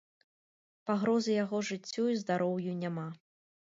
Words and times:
Пагрозы 0.89 1.35
яго 1.43 1.57
жыццю 1.69 2.03
і 2.15 2.19
здароўю 2.23 2.73
няма. 2.85 3.05